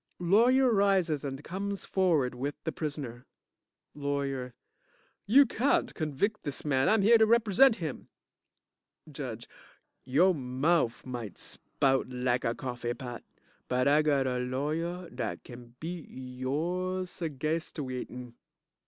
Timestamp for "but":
13.67-13.87